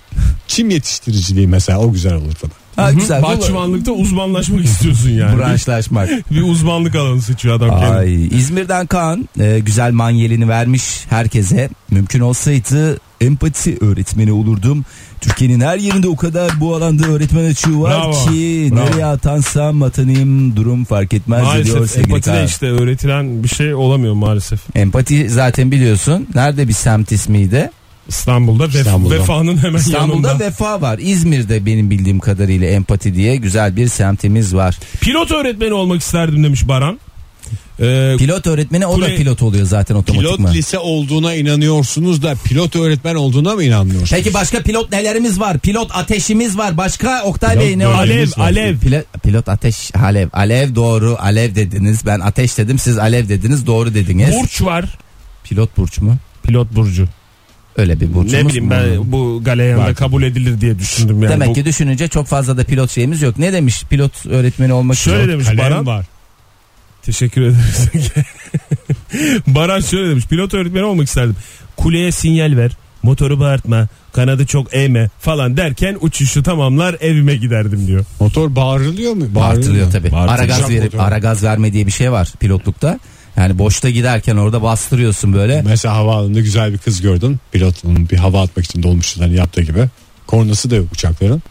[0.48, 2.52] Çim yetiştiriciliği mesela o güzel olur falan.
[2.76, 3.22] Ha, güzel.
[3.22, 5.38] Bahçıvanlıkta uzmanlaşmak istiyorsun yani.
[5.38, 6.08] Branşlaşmak.
[6.30, 7.96] bir, uzmanlık alanı seçiyor adam.
[7.96, 11.70] Ay, İzmir'den Kaan e, güzel manyelini vermiş herkese.
[11.90, 14.84] Mümkün olsaydı empati öğretmeni olurdum.
[15.20, 18.86] Türkiye'nin her yerinde o kadar bu alanda öğretmen açığı var Bravo, ki bravo.
[18.86, 22.46] nereye atansam atanayım durum fark etmez diyor Maalesef sevgili empatide Kaan.
[22.46, 24.60] işte öğretilen bir şey olamıyor maalesef.
[24.76, 26.26] Empati zaten biliyorsun.
[26.34, 27.70] Nerede bir semt ismiydi?
[28.08, 29.14] İstanbul'da, Vef- İstanbul'da.
[29.14, 30.44] Vefa'nın hemen İstanbul'da yanında.
[30.44, 30.98] Vefa var.
[31.02, 34.78] İzmir'de benim bildiğim kadarıyla empati diye güzel bir semtimiz var.
[35.00, 36.98] Pilot öğretmeni olmak isterdim demiş Baran.
[37.80, 40.54] Ee, Pilot öğretmeni o da Kule- pilot oluyor zaten Pilot otomatikman.
[40.54, 44.10] lise olduğuna inanıyorsunuz da pilot öğretmen olduğuna mı inanmıyorsunuz?
[44.10, 45.58] Peki başka pilot nelerimiz var?
[45.58, 46.76] Pilot ateşimiz var.
[46.76, 47.94] Başka Oktay Bey ne var?
[47.94, 48.46] Alev, var.
[48.50, 48.78] alev.
[48.78, 50.28] Pilot, pilot ateş alev.
[50.32, 52.06] Alev doğru alev dediniz.
[52.06, 54.34] Ben ateş dedim siz alev dediniz doğru dediniz.
[54.42, 54.98] Burç var.
[55.44, 56.16] Pilot burç mu?
[56.42, 57.08] Pilot burcu.
[57.76, 58.70] Öyle bir burcumuz ne bileyim mu?
[58.70, 61.32] ben bu galeyanda kabul edilir diye düşündüm yani.
[61.32, 63.38] Demek Bu- ki düşününce çok fazla da pilot şeyimiz yok.
[63.38, 65.32] Ne demiş pilot öğretmeni olmak Şöyle için?
[65.32, 65.86] demiş Kalem Baran.
[65.86, 66.06] var.
[67.08, 67.88] Teşekkür ederiz.
[69.46, 70.26] Baran şöyle demiş.
[70.26, 71.36] Pilot öğretmeni olmak isterdim.
[71.76, 72.76] Kuleye sinyal ver.
[73.02, 73.88] Motoru bağırtma.
[74.12, 78.04] Kanadı çok eğme falan derken uçuşu tamamlar evime giderdim diyor.
[78.20, 79.24] Motor bağırılıyor mu?
[79.34, 80.12] Bağırtılıyor tabi.
[80.12, 82.98] Bağırtılacak Ara gaz verip ara gaz verme diye bir şey var pilotlukta.
[83.36, 85.62] Yani boşta giderken orada bastırıyorsun böyle.
[85.62, 87.38] Mesela havaalanında güzel bir kız gördün.
[87.52, 89.88] Pilotun bir hava atmak için dolmuşçuların yaptığı gibi.
[90.26, 91.42] Kornası da yok uçakların.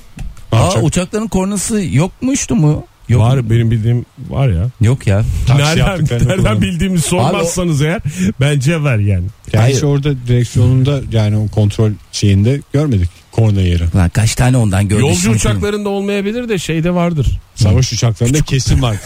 [0.53, 0.83] Ne Aa, yapacak?
[0.83, 2.85] uçakların kornası yokmuştu mu?
[3.09, 3.21] Yok.
[3.21, 4.69] Var benim bildiğim var ya.
[4.81, 5.23] Yok ya.
[5.47, 8.01] Taksi nereden yaptıklarını nereden bildiğimi sormazsanız eğer
[8.41, 9.25] bence var yani.
[9.53, 9.75] Yani Hayır.
[9.75, 13.83] hiç orada direksiyonunda yani o kontrol şeyinde görmedik korna yeri.
[13.95, 15.05] Lan kaç tane ondan gördük.
[15.05, 17.39] Yolcu uçaklarında olmayabilir de şeyde vardır.
[17.55, 18.97] Savaş uçaklarında kesin var.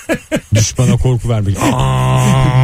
[0.54, 1.56] Düşmana korku vermek.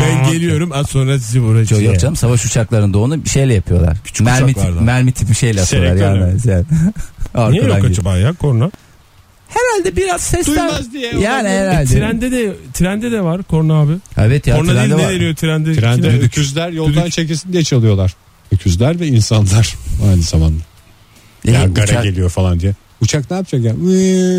[0.02, 1.84] ben geliyorum az sonra sizi vuracağım.
[1.84, 3.96] Yok canım savaş uçaklarında onu bir şeyle yapıyorlar.
[4.04, 4.84] Küçük mermi, uçaklardan.
[4.84, 6.20] mermi tipi şeyle atıyorlar Selektörle.
[6.20, 6.64] yani.
[7.34, 7.52] yani.
[7.52, 8.70] Niye yok acaba ya korna?
[9.54, 10.56] Herhalde biraz sesler.
[10.56, 11.84] Duymaz diye Yani herhalde.
[11.94, 13.92] Trende de trende de var korna abi.
[14.18, 15.12] Evet ya korna değil trende ne var.
[15.12, 15.74] deniyor trende?
[15.74, 17.12] Trende Kine- öküzler yoldan Düdük.
[17.12, 18.14] çekilsin diye çalıyorlar.
[18.52, 19.74] Öküzler ve insanlar
[20.10, 20.60] aynı zamanda.
[21.46, 22.74] E, Ya gara uçak- geliyor falan diye.
[23.00, 23.74] Uçak ne yapacak ya?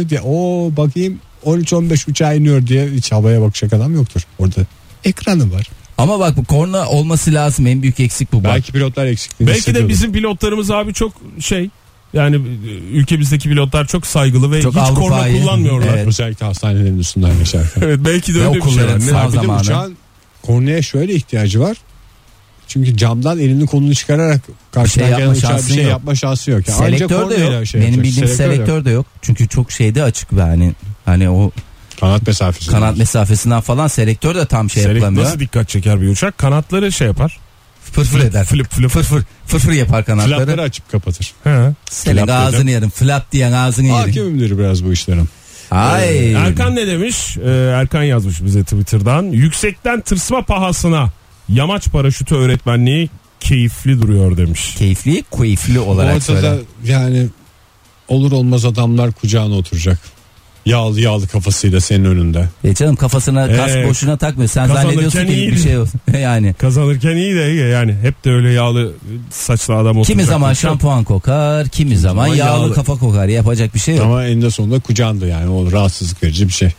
[0.09, 0.21] Diye.
[0.21, 4.21] O bakayım 13-15 uçağı iniyor diye hiç havaya bakacak adam yoktur.
[4.39, 4.61] Orada
[5.05, 5.67] ekranı var.
[5.97, 8.37] Ama bak bu korna olması lazım en büyük eksik bu.
[8.43, 8.53] Bak.
[8.53, 11.69] Belki pilotlar eksikliğini Belki de bizim pilotlarımız abi çok şey
[12.13, 15.87] yani e, ülkemizdeki pilotlar çok saygılı ve Çok hiç korna Avrupa'yı- kullanmıyorlar.
[15.93, 16.07] Evet.
[16.07, 17.81] Özellikle hastanelerin üstünden geçerken.
[17.81, 19.27] Evet belki de Ve öyle bir şey var.
[19.29, 19.61] zamanı.
[19.61, 19.97] uçağın
[20.41, 21.77] kornaya şöyle ihtiyacı var.
[22.67, 25.91] Çünkü camdan elini kolunu çıkararak karşıdan Bir şey gelen uçağa bir şey yok.
[25.91, 26.67] yapma şansı yok.
[26.67, 27.67] Yani ancak Selektör de kornayla yok.
[27.67, 29.05] şey Benim bildiğim Selektör selektör de yok.
[29.21, 30.73] Çünkü çok şeyde açık yani.
[31.05, 31.51] Hani o
[31.99, 32.71] Kanat mesafesi.
[32.71, 35.25] kanat mesafesinden falan selektör de tam şey Selek yapılamıyor.
[35.25, 36.37] nasıl dikkat çeker bir uçak?
[36.37, 37.37] Kanatları şey yapar.
[37.91, 38.45] Fırfır eder.
[38.45, 38.89] Flip flip.
[38.91, 40.37] Fırfır fırfır yapar kanatları.
[40.37, 41.31] Flapları açıp kapatır.
[41.43, 41.71] He.
[41.89, 42.89] Senin ağzını yerim.
[42.89, 43.97] Flap diyen ağzını yerim.
[43.99, 45.29] Hakimimdir biraz bu işlerin.
[45.71, 46.33] Ay.
[46.33, 47.37] Erkan ne demiş?
[47.37, 49.23] Ee, Erkan yazmış bize Twitter'dan.
[49.23, 51.11] Yüksekten tırsma pahasına
[51.49, 54.75] yamaç paraşütü öğretmenliği keyifli duruyor demiş.
[54.77, 56.59] Keyifli, keyifli olarak Ortada söyle.
[56.85, 57.27] yani
[58.07, 59.99] olur olmaz adamlar kucağına oturacak.
[60.65, 62.49] Yağlı yağlı kafasıyla senin önünde.
[62.63, 63.89] E canım kafasına kask Evet.
[63.89, 64.49] boşuna takmıyor.
[64.49, 65.59] Sen zannediyorsun ki bir iyiydi.
[65.59, 65.99] şey olsun.
[66.19, 66.53] yani.
[66.53, 68.93] Kazanırken iyi de yani hep de öyle yağlı
[69.31, 70.07] saçlı adam oturacak.
[70.07, 72.73] Kimi zaman bir şampuan kokar, kimi, zaman, zaman yağlı, yağlı.
[72.73, 73.27] kafa kokar.
[73.27, 74.05] Yapacak bir şey yok.
[74.05, 76.69] Ama eninde sonunda kucağında yani o rahatsızlık verici bir şey.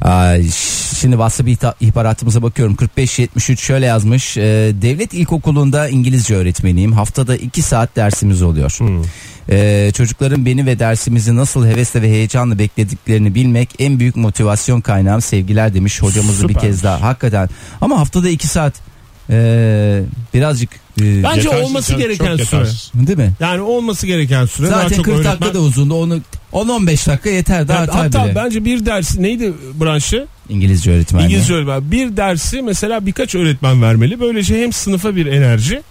[0.00, 0.42] Ay,
[1.00, 1.48] şimdi WhatsApp
[1.80, 2.76] ihbaratımıza bakıyorum.
[2.78, 4.36] 4573 şöyle yazmış.
[4.36, 4.42] Ee,
[4.82, 6.92] devlet ilkokulunda İngilizce öğretmeniyim.
[6.92, 8.70] Haftada 2 saat dersimiz oluyor.
[8.78, 9.02] Hmm.
[9.50, 15.20] Ee, çocukların beni ve dersimizi nasıl hevesle ve heyecanla beklediklerini bilmek en büyük motivasyon kaynağım
[15.20, 16.62] sevgiler demiş hocamızı bir Süpermiş.
[16.76, 17.48] kez daha hakikaten
[17.80, 18.74] ama haftada iki saat
[19.30, 20.02] ee,
[20.34, 22.42] birazcık ee, Bence Yetersiz olması gereken süre.
[22.42, 22.90] yetersiz.
[22.94, 23.32] değil mi?
[23.40, 25.32] Yani olması gereken süre daha Zaten çok 40 öğretmen.
[25.32, 26.20] dakika da uzundu onu
[26.52, 28.34] 10-15 dakika yeter daha Yani hatta bile.
[28.34, 30.26] bence bir ders neydi branşı?
[30.48, 31.28] İngilizce öğretmenliği.
[31.30, 31.90] İngilizce öğretmen.
[31.90, 34.20] Bir dersi mesela birkaç öğretmen vermeli.
[34.20, 35.82] Böylece hem sınıfa bir enerji.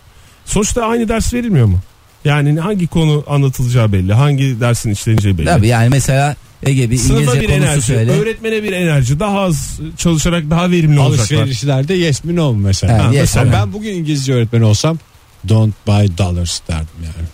[0.46, 1.80] Sonuçta aynı ders verilmiyor mu?
[2.26, 4.14] Yani hangi konu anlatılacağı belli.
[4.14, 5.46] Hangi dersin işleneceği belli.
[5.46, 8.12] Tabii yani mesela Ege bir Sınıfa İngilizce bir konusu enerji, söyle.
[8.12, 9.20] öğretmene bir enerji.
[9.20, 11.38] Daha az çalışarak daha verimli olacaklar.
[11.38, 13.04] Alışverişlerde yes mi no mu mesela.
[13.04, 15.00] Ha, yes mesela ben bugün İngilizce öğretmeni olsam
[15.50, 17.28] don't buy dollars derdim yani.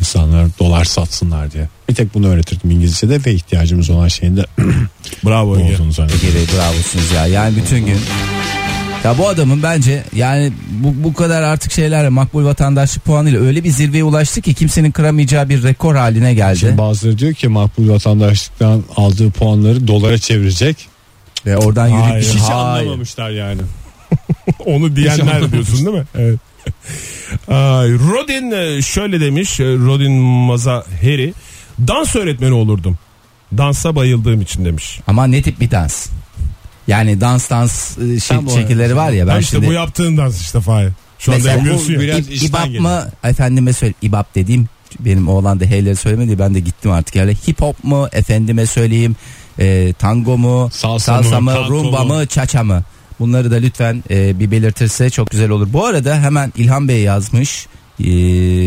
[0.00, 1.68] İnsanlar dolar satsınlar diye.
[1.88, 4.46] Bir tek bunu öğretirdim İngilizce'de ve ihtiyacımız olan şeyin de
[5.24, 6.26] Bravo olduğunu zannediyorum.
[6.28, 7.26] Ege Bey bravosunuz ya.
[7.26, 7.98] Yani bütün gün
[9.04, 13.70] ya bu adamın bence yani bu, bu kadar artık şeylerle makbul vatandaşlık puanıyla öyle bir
[13.70, 16.58] zirveye ulaştı ki kimsenin kıramayacağı bir rekor haline geldi.
[16.58, 20.88] Şimdi bazıları diyor ki makbul vatandaşlıktan aldığı puanları dolara çevirecek.
[21.46, 22.80] Ve oradan yürüyüp Hayır, Hiç Hayır.
[22.80, 23.60] anlamamışlar yani.
[24.66, 26.04] Onu diyenler diyorsun değil mi?
[26.18, 26.38] Evet.
[27.48, 29.60] Ay, Rodin e, şöyle demiş.
[29.60, 31.34] e, Rodin Mazaheri.
[31.88, 32.98] Dans öğretmeni olurdum.
[33.58, 35.00] Dansa bayıldığım için demiş.
[35.06, 36.06] Ama ne tip bir dans?
[36.90, 40.16] Yani dans dans e, Tam o- şekilleri var ya ben Ha işte şimdi bu yaptığın
[40.16, 40.90] dans işte Fahir.
[41.18, 42.00] Şu anda Mesela yapıyorsun ya.
[42.00, 43.04] biraz İb- işten İbap mı?
[43.24, 44.68] Efendime söyle İbap dediğim
[45.00, 48.08] benim oğlan da heyleri söylemedi ben de gittim artık yani hip hop mu?
[48.12, 49.16] Efendime söyleyeyim
[49.58, 50.68] e, tango mu?
[50.72, 51.68] Salsa salsa, mı, mı?
[51.68, 52.14] Rumba mu?
[52.14, 52.26] mı?
[52.26, 52.82] Çaça mı?
[53.20, 55.68] Bunları da lütfen e, bir belirtirse çok güzel olur.
[55.72, 57.66] Bu arada hemen İlhan Bey yazmış.
[58.00, 58.04] E,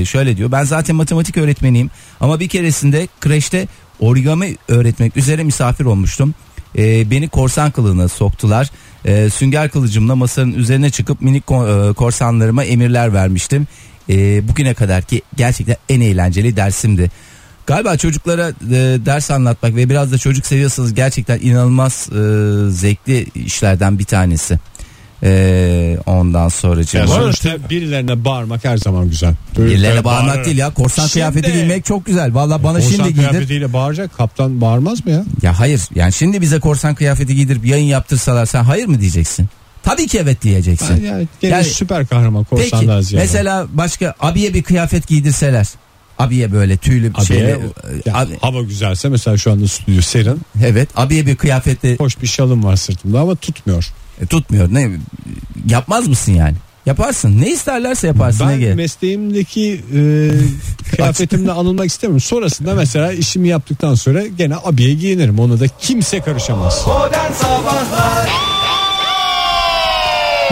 [0.06, 3.68] şöyle diyor ben zaten matematik öğretmeniyim ama bir keresinde kreşte
[4.00, 6.34] origami öğretmek üzere misafir olmuştum
[6.78, 8.72] E, beni korsan kılığına soktular.
[9.06, 13.68] E, sünger kılıcımla masanın üzerine çıkıp minik e, korsanlarıma emirler vermiştim.
[14.10, 17.12] E, bugüne kadar ki gerçekten en eğlenceli dersimdi.
[17.66, 18.56] Galiba çocuklara e,
[19.06, 22.16] ders anlatmak ve biraz da çocuk seviyorsanız gerçekten inanılmaz e,
[22.72, 24.60] zevkli işlerden bir tanesi.
[25.26, 29.34] E, ondan sonra Var sonuçta birilerine bağırmak her zaman güzel.
[29.58, 32.34] Böyle Birilerine bağırarak- bağırmak değil ya korsan Şimdi- kıyafeti giymek çok güzel.
[32.34, 33.28] Valla bana Korsan şimdi giydir.
[33.30, 35.26] kıyafetiyle bağıracak kaptan bağırmaz mı ya?
[35.42, 39.48] Ya hayır yani şimdi bize korsan kıyafeti giydirip yayın yaptırsalar sen hayır mı diyeceksin?
[39.84, 40.94] Tabii ki evet diyeceksin.
[40.96, 43.26] Yani, yani, gene Yani- süper kahraman Peki korsandan ziyade.
[43.26, 45.68] mesela başka abiye bir kıyafet giydirseler.
[46.20, 47.60] Abiye böyle tüylü bir Abiye, şeyle.
[48.06, 50.42] ya, Abi- hava güzelse mesela şu anda stüdyo serin.
[50.66, 53.88] evet abiye bir kıyafetle Hoş bir şalım var sırtımda ama tutmuyor.
[54.22, 54.74] E, tutmuyor.
[54.74, 54.92] Ne
[55.70, 56.56] yapmaz mısın yani?
[56.86, 57.42] Yaparsın.
[57.42, 58.76] Ne isterlerse yaparsın ben Ege.
[58.76, 60.02] mesleğimdeki e,
[60.96, 62.22] kıyafetimle anılmak istemiyorum.
[62.22, 65.40] Sonrasında mesela işimi yaptıktan sonra gene abiye giyinirim.
[65.40, 66.82] Ona da kimse karışamaz.
[66.88, 68.30] Modern Sabahlar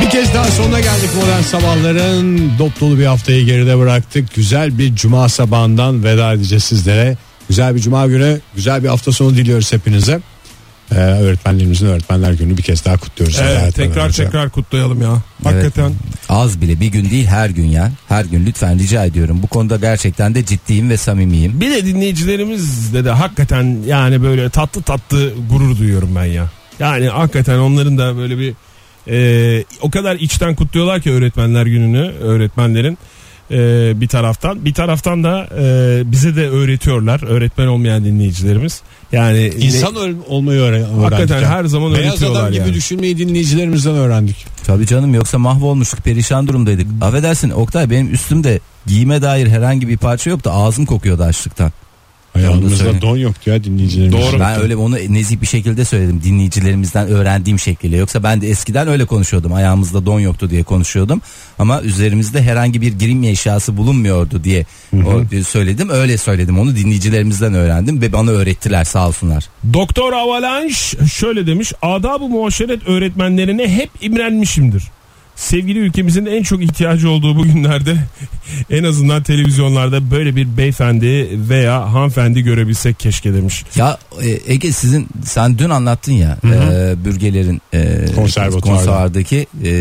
[0.01, 4.33] Bir kez daha sonuna geldik modern sabahların dop dolu bir haftayı geride bıraktık.
[4.35, 7.17] Güzel bir cuma sabahından veda edeceğiz sizlere.
[7.49, 10.19] Güzel bir cuma günü, güzel bir hafta sonu diliyoruz hepinize.
[10.91, 13.39] Ee, öğretmenlerimizin öğretmenler günü bir kez daha kutluyoruz.
[13.41, 14.23] Evet, tekrar önce.
[14.23, 15.21] tekrar kutlayalım ya.
[15.43, 15.93] Hakikaten.
[16.29, 17.91] Az bile bir gün değil her gün ya.
[18.07, 19.39] Her gün lütfen rica ediyorum.
[19.43, 21.61] Bu konuda gerçekten de ciddiyim ve samimiyim.
[21.61, 26.49] Bir de dinleyicilerimizle de hakikaten yani böyle tatlı tatlı gurur duyuyorum ben ya.
[26.79, 28.53] Yani hakikaten onların da böyle bir
[29.07, 32.97] e, o kadar içten kutluyorlar ki öğretmenler gününü öğretmenlerin
[33.51, 35.63] e, bir taraftan bir taraftan da e,
[36.11, 38.81] bize de öğretiyorlar öğretmen olmayan dinleyicilerimiz.
[39.11, 41.11] Yani İnsan ol- olmayı öğren- öğrendik.
[41.11, 42.73] hakikaten her zaman Beyaz öğretiyorlar adam gibi yani.
[42.73, 44.45] düşünmeyi dinleyicilerimizden öğrendik.
[44.65, 46.87] Tabii canım yoksa mahvolmuştuk perişan durumdaydık.
[47.01, 51.71] Affedersin Oktay benim üstümde giyime dair herhangi bir parça yoktu ağzım kokuyordu açlıktan.
[52.35, 54.21] Ayağımızda don yoktu ya dinleyicilerimiz.
[54.21, 54.39] Doğru.
[54.39, 57.97] Ben öyle onu nezih bir şekilde söyledim dinleyicilerimizden öğrendiğim şekliyle.
[57.97, 61.21] Yoksa ben de eskiden öyle konuşuyordum ayağımızda don yoktu diye konuşuyordum.
[61.59, 65.89] Ama üzerimizde herhangi bir girim eşyası bulunmuyordu diye o, söyledim.
[65.89, 69.49] Öyle söyledim onu dinleyicilerimizden öğrendim ve bana öğrettiler sağ olsunlar.
[69.73, 71.73] Doktor Avalanche şöyle demiş.
[71.81, 74.83] Adab-ı muaşeret öğretmenlerine hep imrenmişimdir.
[75.35, 77.97] Sevgili ülkemizin en çok ihtiyacı olduğu bu günlerde
[78.69, 83.63] en azından televizyonlarda böyle bir beyefendi veya hanımefendi görebilsek keşke demiş.
[83.75, 88.75] Ya e, Ege sizin sen dün anlattın ya e, bürgelerin e, Konservatuvarda.
[88.77, 89.71] konservardaki e,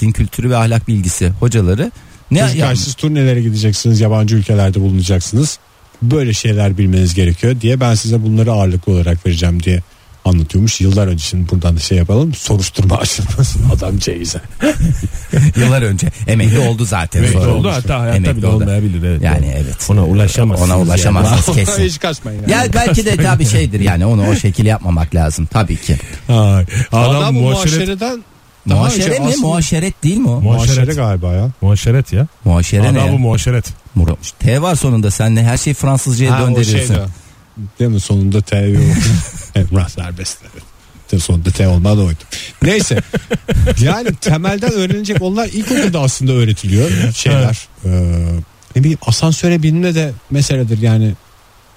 [0.00, 1.92] din kültürü ve ahlak bilgisi hocaları
[2.30, 5.58] ne ya, Müzikarsız turnelere gideceksiniz, yabancı ülkelerde bulunacaksınız.
[6.02, 9.82] Böyle şeyler bilmeniz gerekiyor diye ben size bunları ağırlıklı olarak vereceğim diye
[10.24, 10.80] anlatıyormuş.
[10.80, 12.34] Yıllar önce şimdi buradan da şey yapalım.
[12.34, 14.40] Soruşturma açılmasın adamcağıza.
[15.56, 17.18] yıllar önce emekli oldu zaten.
[17.22, 17.72] Emekli oldu olmuştu.
[17.76, 18.56] hatta hayatta Emekli bile oldu.
[18.64, 19.02] olmayabilir.
[19.08, 19.52] Evet, Yani doğru.
[19.56, 19.86] evet.
[19.90, 20.70] Ona ulaşamazsınız.
[20.70, 21.82] Ona ulaşamazsınız kesin.
[21.84, 22.40] Hiç kaçmayın.
[22.48, 22.52] yani.
[22.52, 25.96] Ya belki de tabii şeydir yani onu o şekil yapmamak lazım tabii ki.
[26.28, 28.24] Ay, Adam, adam bu muaşeret muaşereden
[28.68, 29.26] daha Muaşere önce mi?
[29.28, 30.40] aslında- Muaşeret değil mi o?
[30.40, 30.96] Muaşere Muaşeret.
[30.96, 31.48] galiba ya.
[31.62, 32.26] Muaşeret ya.
[32.44, 33.18] Muaşere ne Adabı ya?
[33.18, 33.64] muaşeret.
[33.94, 34.18] Murat.
[34.38, 36.96] T var sonunda sen ne her şeyi Fransızcaya Ha, o döndürüyorsun.
[37.78, 38.82] Değil mi sonunda T yok.
[39.54, 40.38] Emrah serbest.
[41.12, 42.18] De sonunda T olmadı oydu.
[42.62, 42.98] Neyse.
[43.80, 47.68] Yani temelden öğrenilecek onlar ilkokulda aslında öğretiliyor şeyler.
[47.84, 47.90] Ee,
[48.76, 51.12] ne bileyim asansöre binme de meseledir yani.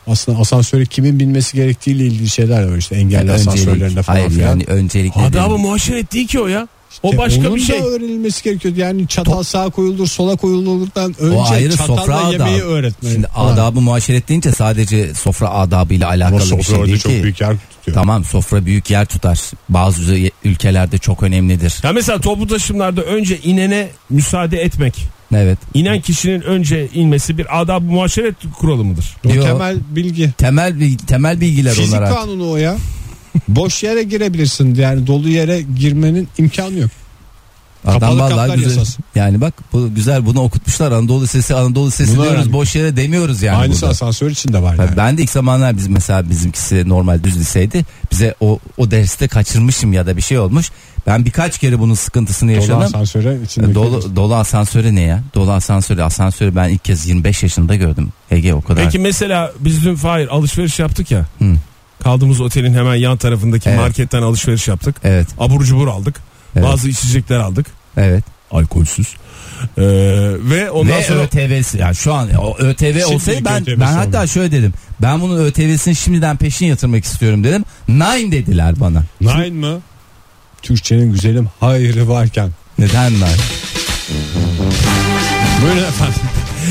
[0.07, 4.29] Aslında asansöre kimin binmesi gerektiğiyle ilgili şeyler var işte engelli Yani asansörlerinde öncelik, falan hayır
[4.29, 4.47] filan.
[4.49, 5.59] yani öncelikle Adabı değil.
[5.61, 6.67] muaşeret değil ki o ya.
[7.03, 7.79] O İşte başka onun bir şey.
[7.81, 8.75] da öğrenilmesi gerekiyor.
[8.75, 13.13] Yani çatal sağa koyulur sola koyulurdan önce O ayrı çatalla sofra yemeği öğretmek.
[13.13, 17.23] Şimdi adabı muaşeret deyince sadece sofra adabıyla Ama alakalı bir sofra şey değil çok ki.
[17.23, 17.95] büyük yer tutuyor.
[17.97, 19.39] Tamam sofra büyük yer tutar.
[19.69, 21.73] Bazı ülkelerde çok önemlidir.
[21.83, 24.95] Ya mesela toplu taşımlarda önce inene müsaade etmek.
[25.35, 25.57] Evet.
[25.73, 29.15] İnen kişinin önce inmesi bir adab muaşeret kuralı mıdır?
[29.25, 29.43] O Yo.
[29.43, 30.31] temel bilgi.
[30.37, 32.01] Temel bil- temel bilgiler Fizik onlar.
[32.01, 32.17] artık.
[32.17, 32.75] kanunu o ya.
[33.47, 36.89] Boş yere girebilirsin yani dolu yere girmenin imkanı yok.
[37.85, 38.69] Adam Kapalı vallahi kaplar güzel.
[38.77, 38.97] yasası.
[39.15, 42.53] Yani bak bu güzel bunu okutmuşlar Anadolu Sesi Anadolu Sesi Bunu diyoruz öğrendik.
[42.53, 43.91] boş yere demiyoruz yani Aynısı burada.
[43.91, 44.97] asansör için de var yani.
[44.97, 47.85] Ben de ilk zamanlar biz mesela bizimkisi normal düz liseydi.
[48.11, 50.71] Bize o o derste kaçırmışım ya da bir şey olmuş.
[51.07, 52.79] Ben birkaç kere bunun sıkıntısını Dolu yaşadım.
[52.81, 55.23] asansöre içindeki Dolu, dolu asansörü ne ya?
[55.35, 58.09] Dolu asansörü asansörü ben ilk kez 25 yaşında gördüm.
[58.31, 58.83] Ege o kadar.
[58.83, 61.25] Peki mesela biz dün Fahir alışveriş yaptık ya.
[62.03, 63.79] Kaldığımız otelin hemen yan tarafındaki Evet.
[63.79, 64.95] marketten alışveriş yaptık.
[65.03, 65.27] Evet.
[65.39, 66.15] Abur cubur aldık.
[66.55, 66.65] Evet.
[66.67, 67.65] Bazı içecekler aldık.
[67.97, 68.23] Evet.
[68.51, 69.07] Alkolsüz.
[69.77, 69.81] Ee,
[70.39, 74.19] ve ondan Ve sonra ÖTV'si yani şu an o ÖTV olsaydı ben ÖTV'si ben hatta
[74.21, 74.27] oldu.
[74.27, 74.73] şöyle dedim.
[75.01, 77.63] Ben bunun ÖTV'sini şimdiden peşin yatırmak istiyorum dedim.
[77.87, 79.03] Nine dediler bana.
[79.21, 79.81] Nine mı?
[80.61, 82.49] Türkçenin güzelim hayrı varken.
[82.79, 83.27] Neden nine?
[85.61, 86.15] Buyurun efendim.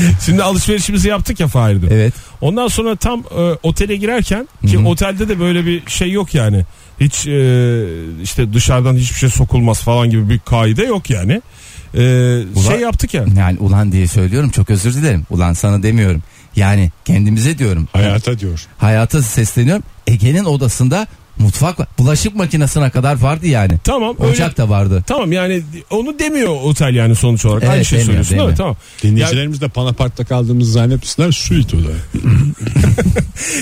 [0.25, 1.87] şimdi alışverişimizi yaptık ya Fahir'de.
[1.91, 2.13] Evet.
[2.41, 4.85] Ondan sonra tam e, otele girerken ki Hı hı.
[4.87, 6.65] otelde de böyle bir şey yok yani.
[6.99, 7.85] Hiç e,
[8.23, 11.41] işte dışarıdan hiçbir şey sokulmaz falan gibi bir kaide yok yani.
[11.93, 11.99] E,
[12.67, 13.25] şey yaptık ya.
[13.37, 15.25] Yani ulan diye söylüyorum çok özür dilerim.
[15.29, 16.23] Ulan sana demiyorum.
[16.55, 17.87] Yani kendimize diyorum.
[17.93, 18.65] Hayata diyor.
[18.77, 19.83] Hayata sesleniyorum.
[20.07, 21.07] Ege'nin odasında
[21.39, 21.99] mutfak.
[21.99, 23.73] Bulaşık makinesine kadar vardı yani.
[23.83, 24.31] Tamam öyle.
[24.31, 25.03] Ocak da vardı.
[25.07, 27.63] Tamam yani onu demiyor otel yani sonuç olarak.
[27.63, 28.57] Evet, Aynı şey demiyor, söylüyorsun değil mi?
[28.57, 28.57] demiyor.
[28.57, 28.75] Tamam.
[29.03, 31.31] Dinleyicilerimiz de Panapark'ta kaldığımızı zannetmişler.
[31.31, 32.19] Suite o da.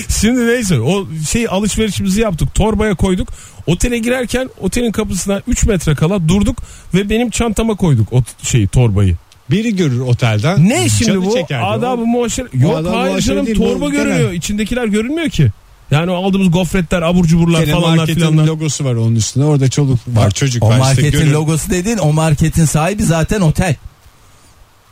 [0.20, 2.54] Şimdi neyse o şey alışverişimizi yaptık.
[2.54, 3.28] Torbaya koyduk.
[3.66, 6.58] Otele girerken otelin kapısına 3 metre kala durduk
[6.94, 9.16] ve benim çantama koyduk o şeyi torbayı.
[9.50, 10.68] Biri görür otelden.
[10.68, 11.34] Ne şimdi bu?
[11.34, 11.64] çekerdi.
[11.64, 12.02] Adabı.
[12.02, 14.32] O Yok hayır canım torba görünüyor.
[14.32, 15.50] İçindekiler görünmüyor ki.
[15.90, 18.46] Yani o aldığımız gofretler, abur cuburlar Gene falanlar marketin filanlar.
[18.46, 19.44] logosu var onun üstünde.
[19.44, 20.72] Orada çoluk var çocuk O var.
[20.72, 21.32] işte marketin görür.
[21.32, 23.74] logosu dediğin o marketin sahibi zaten otel.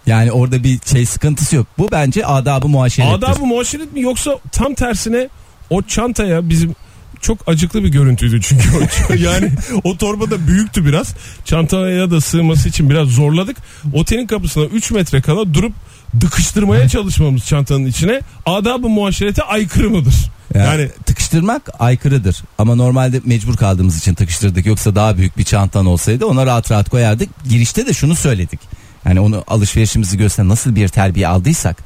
[0.06, 1.66] Yani orada bir şey sıkıntısı yok.
[1.78, 3.14] Bu bence adabı muaşerettir.
[3.14, 5.28] Adabı muaşeret mi yoksa tam tersine
[5.70, 6.74] o çantaya bizim
[7.20, 9.50] çok acıklı bir görüntüydü çünkü o, yani
[9.84, 13.56] o torba da büyüktü biraz çantaya da sığması için biraz zorladık
[13.92, 15.72] otelin kapısına 3 metre kala durup
[16.20, 20.14] dıkıştırmaya çalışmamız çantanın içine adabı muaşerete aykırı mıdır?
[20.54, 22.42] Yani, Yani tıkıştırmak aykırıdır.
[22.58, 24.66] Ama normalde mecbur kaldığımız için tıkıştırdık.
[24.66, 27.28] Yoksa daha büyük bir çantan olsaydı ona rahat rahat koyardık.
[27.48, 28.60] Girişte de şunu söyledik.
[29.06, 31.76] Yani onu alışverişimizi göster nasıl bir terbiye aldıysak.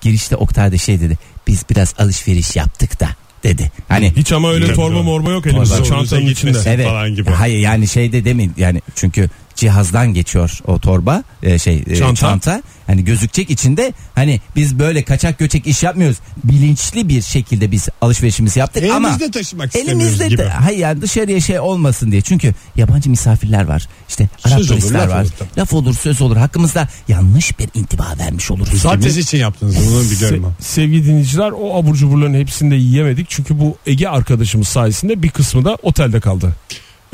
[0.00, 1.18] Girişte Oktay da şey dedi.
[1.46, 3.08] Biz biraz alışveriş yaptık da
[3.42, 3.72] dedi.
[3.88, 6.58] Hani hiç ama öyle torba morba yok elimizde çantanın içinde.
[6.66, 6.86] evet.
[6.86, 7.30] falan gibi.
[7.30, 12.14] Hayır yani şeyde demin yani çünkü cihazdan geçiyor o torba e, şey e, Çanta.
[12.20, 12.62] çanta.
[12.86, 16.16] Hani gözükecek içinde hani biz böyle kaçak göçek iş yapmıyoruz.
[16.44, 20.38] Bilinçli bir şekilde biz alışverişimizi yaptık ama Elimizde taşımak istemiyoruz Elimizde gibi.
[20.38, 22.20] de hayır yani dışarıya şey olmasın diye.
[22.20, 23.88] Çünkü yabancı misafirler var.
[24.08, 25.22] İşte Arap Söz olur, turistler laf var.
[25.22, 25.48] olur tabii.
[25.58, 26.36] Laf olur, söz olur.
[26.36, 28.74] Hakkımızda yanlış bir intiba vermiş oluruz.
[28.84, 30.54] Ülkemiz için yaptınız bunu biliyorum.
[30.60, 33.26] Se- sevgili dinleyiciler o abur cuburların hepsini de yiyemedik.
[33.30, 36.56] Çünkü bu Ege arkadaşımız sayesinde bir kısmı da otelde kaldı.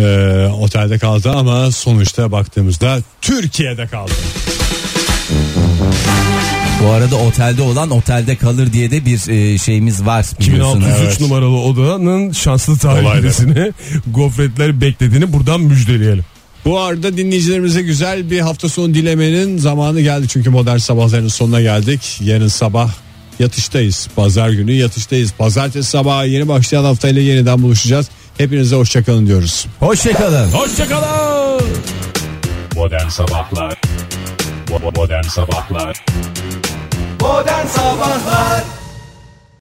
[0.01, 4.13] Ee, otelde kaldı ama sonuçta baktığımızda Türkiye'de kaldı.
[6.85, 10.81] Bu arada otelde olan otelde kalır diye de bir e, şeyimiz var biliyorsun.
[10.81, 11.21] 2603 evet.
[11.21, 13.73] numaralı odanın şanslı talihlisine
[14.07, 16.25] gofretler beklediğini buradan müjdeleyelim.
[16.65, 20.29] Bu arada dinleyicilerimize güzel bir hafta sonu dilemenin zamanı geldi.
[20.29, 22.19] Çünkü modern sabahların sonuna geldik.
[22.21, 22.91] Yarın sabah
[23.39, 24.09] yatıştayız.
[24.17, 25.33] Pazar günü yatıştayız.
[25.39, 28.09] Pazartesi sabahı yeni başlayan haftayla yeniden buluşacağız.
[28.39, 29.67] Hepinize hoşçakalın diyoruz.
[29.81, 30.53] Hoşçakalın.
[30.53, 31.63] Hoşçakalın.
[32.77, 33.81] Modern Sabahlar
[34.95, 36.05] Modern Sabahlar
[37.21, 38.65] Modern Sabahlar